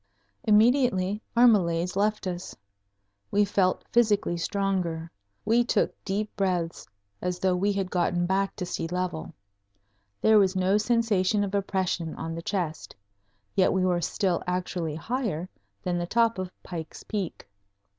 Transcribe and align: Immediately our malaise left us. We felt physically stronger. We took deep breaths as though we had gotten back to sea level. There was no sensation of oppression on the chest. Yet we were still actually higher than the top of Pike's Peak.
Immediately 0.45 1.21
our 1.37 1.45
malaise 1.47 1.95
left 1.95 2.25
us. 2.25 2.55
We 3.29 3.45
felt 3.45 3.85
physically 3.91 4.35
stronger. 4.35 5.11
We 5.45 5.63
took 5.63 5.93
deep 6.03 6.35
breaths 6.35 6.87
as 7.21 7.37
though 7.37 7.55
we 7.55 7.71
had 7.73 7.91
gotten 7.91 8.25
back 8.25 8.55
to 8.55 8.65
sea 8.65 8.87
level. 8.87 9.31
There 10.19 10.39
was 10.39 10.55
no 10.55 10.79
sensation 10.79 11.43
of 11.43 11.53
oppression 11.53 12.15
on 12.15 12.33
the 12.33 12.41
chest. 12.41 12.95
Yet 13.53 13.73
we 13.73 13.85
were 13.85 14.01
still 14.01 14.41
actually 14.47 14.95
higher 14.95 15.47
than 15.83 15.99
the 15.99 16.07
top 16.07 16.39
of 16.39 16.49
Pike's 16.63 17.03
Peak. 17.03 17.47